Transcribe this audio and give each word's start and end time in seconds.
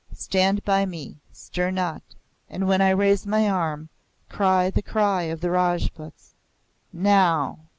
"Stand 0.15 0.63
by 0.65 0.83
me. 0.83 1.17
Stir 1.31 1.69
not. 1.69 2.01
And 2.49 2.67
when 2.67 2.81
I 2.81 2.89
raise 2.89 3.27
my 3.27 3.47
arm, 3.47 3.89
cry 4.29 4.71
the 4.71 4.81
cry 4.81 5.25
of 5.29 5.41
the 5.41 5.51
Rajputs. 5.51 6.33
NOW!" 6.91 7.59